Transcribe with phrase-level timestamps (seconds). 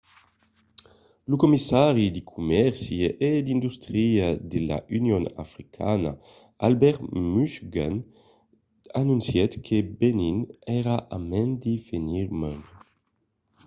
[1.29, 2.95] lo commissari de comèrci
[3.29, 6.11] e d’industria de l'union africana
[6.67, 6.99] albert
[7.33, 7.87] muchanga
[9.01, 10.37] anoncièt que benin
[10.79, 12.77] èra a mand de venir membre